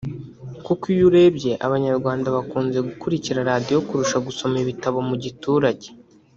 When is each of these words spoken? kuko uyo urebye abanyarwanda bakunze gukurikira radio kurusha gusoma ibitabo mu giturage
kuko 0.65 0.83
uyo 0.93 1.03
urebye 1.09 1.51
abanyarwanda 1.65 2.27
bakunze 2.35 2.77
gukurikira 2.87 3.47
radio 3.51 3.75
kurusha 3.87 4.17
gusoma 4.27 4.55
ibitabo 4.63 4.97
mu 5.09 5.15
giturage 5.23 5.87